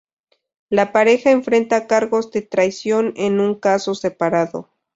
La 0.71 0.91
pareja 0.93 1.29
enfrenta 1.29 1.85
cargos 1.85 2.31
de 2.31 2.41
traición 2.41 3.13
en 3.17 3.39
un 3.39 3.53
caso 3.53 3.93
separado. 3.93 4.67